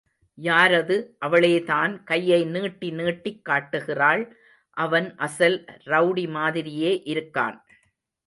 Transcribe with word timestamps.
யாரது... 0.37 0.95
அவளேதான்... 1.25 1.91
கையை 2.03 2.39
நீட்டி 2.45 2.89
நீட்டிக் 2.91 3.45
காட்டுகிறாள்... 3.45 4.23
அவன் 4.77 5.15
அசல் 5.17 5.59
ரெளடி 5.85 6.25
மாதிரியே 6.29 7.03
இருக்கான். 7.05 7.59